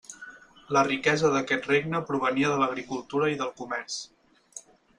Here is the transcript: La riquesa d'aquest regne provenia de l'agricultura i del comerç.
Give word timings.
La 0.77 0.81
riquesa 0.87 1.29
d'aquest 1.35 1.67
regne 1.73 2.01
provenia 2.09 2.51
de 2.55 2.59
l'agricultura 2.63 3.31
i 3.35 3.39
del 3.43 3.55
comerç. 3.63 4.03